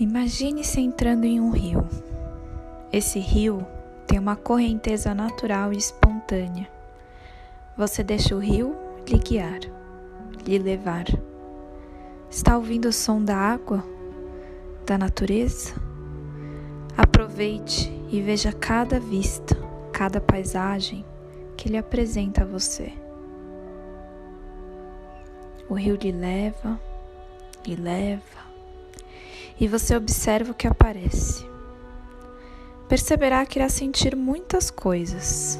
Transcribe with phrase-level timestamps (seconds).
[0.00, 1.86] Imagine-se entrando em um rio.
[2.92, 3.64] Esse rio
[4.08, 6.68] tem uma correnteza natural e espontânea.
[7.76, 8.74] Você deixa o rio
[9.08, 9.60] lhe guiar,
[10.44, 11.04] lhe levar.
[12.28, 13.84] Está ouvindo o som da água,
[14.84, 15.74] da natureza?
[16.96, 19.56] Aproveite e veja cada vista,
[19.92, 21.04] cada paisagem
[21.56, 22.92] que lhe apresenta a você.
[25.68, 26.80] O rio lhe leva,
[27.64, 28.43] lhe leva,
[29.60, 31.46] e você observa o que aparece.
[32.88, 35.58] Perceberá que irá sentir muitas coisas.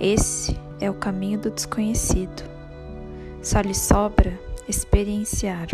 [0.00, 2.42] Esse é o caminho do desconhecido.
[3.42, 4.38] Só lhe sobra
[4.68, 5.68] experienciar.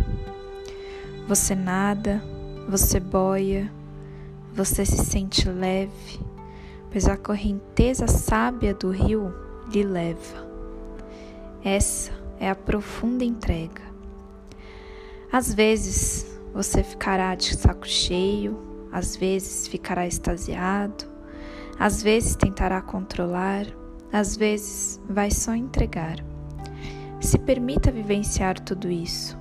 [1.27, 2.23] Você nada,
[2.68, 3.70] você boia,
[4.52, 6.20] você se sente leve,
[6.90, 9.32] pois a correnteza sábia do rio
[9.70, 10.48] lhe leva.
[11.62, 13.82] Essa é a profunda entrega.
[15.30, 18.59] Às vezes você ficará de saco cheio,
[18.93, 21.05] às vezes ficará extasiado,
[21.79, 23.66] às vezes tentará controlar,
[24.13, 26.16] às vezes vai só entregar.
[27.21, 29.37] Se permita vivenciar tudo isso.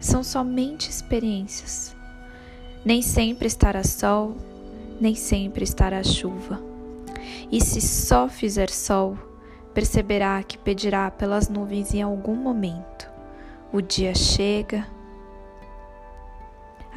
[0.00, 1.94] São somente experiências.
[2.84, 4.36] Nem sempre estará sol,
[5.00, 6.62] nem sempre estará chuva.
[7.50, 9.18] E se só fizer sol,
[9.74, 13.08] perceberá que pedirá pelas nuvens em algum momento.
[13.72, 14.86] O dia chega,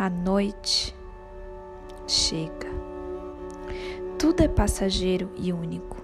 [0.02, 0.96] a noite
[2.08, 2.68] chega.
[4.18, 5.96] Tudo é passageiro e único,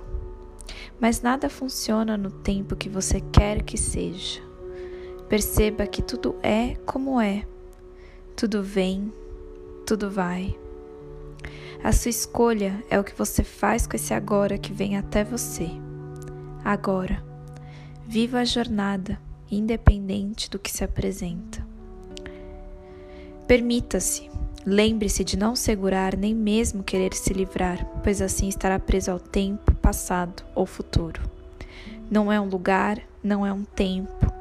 [0.99, 4.39] mas nada funciona no tempo que você quer que seja.
[5.27, 7.43] Perceba que tudo é como é,
[8.35, 9.11] tudo vem,
[9.83, 10.55] tudo vai.
[11.83, 15.71] A sua escolha é o que você faz com esse agora que vem até você.
[16.63, 17.25] Agora,
[18.05, 21.66] viva a jornada, independente do que se apresenta.
[23.47, 24.29] Permita-se,
[24.65, 29.73] lembre-se de não segurar nem mesmo querer se livrar, pois assim estará preso ao tempo,
[29.75, 31.21] passado ou futuro.
[32.11, 34.33] Não é um lugar, não é um tempo.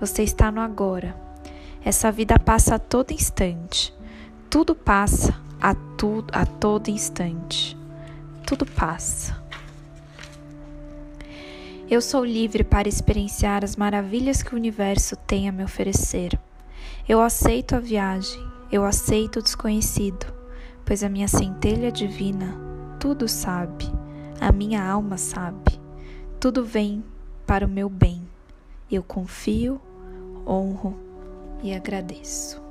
[0.00, 1.14] Você está no agora.
[1.84, 3.92] Essa vida passa a todo instante.
[4.48, 7.76] Tudo passa a tudo a todo instante.
[8.46, 9.36] Tudo passa.
[11.90, 16.38] Eu sou livre para experienciar as maravilhas que o universo tem a me oferecer.
[17.08, 20.26] Eu aceito a viagem, eu aceito o desconhecido,
[20.84, 22.56] pois a minha centelha divina
[22.98, 23.84] tudo sabe,
[24.40, 25.80] a minha alma sabe,
[26.40, 27.04] tudo vem
[27.46, 28.22] para o meu bem.
[28.90, 29.80] Eu confio,
[30.46, 30.98] honro
[31.62, 32.65] e agradeço.